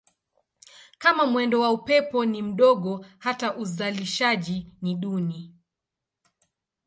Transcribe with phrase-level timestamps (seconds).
[0.97, 5.53] Kama mwendo wa upepo ni mdogo hata uzalishaji ni duni.